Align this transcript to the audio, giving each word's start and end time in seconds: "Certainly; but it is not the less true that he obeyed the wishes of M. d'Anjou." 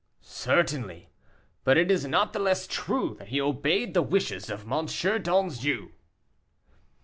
"Certainly; 0.23 1.11
but 1.63 1.77
it 1.77 1.91
is 1.91 2.05
not 2.07 2.33
the 2.33 2.39
less 2.39 2.65
true 2.65 3.15
that 3.19 3.27
he 3.27 3.39
obeyed 3.39 3.93
the 3.93 4.01
wishes 4.01 4.49
of 4.49 4.61
M. 4.65 4.87
d'Anjou." 4.87 5.91